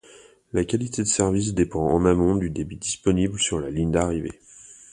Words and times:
La 0.51 0.65
qualité 0.65 1.03
de 1.03 1.07
service 1.07 1.53
dépend 1.53 1.85
en 1.91 2.05
amont 2.07 2.35
du 2.35 2.49
débit 2.49 2.77
disponible 2.77 3.39
sur 3.39 3.59
la 3.59 3.69
ligne 3.69 3.91
d'arrivée. 3.91 4.39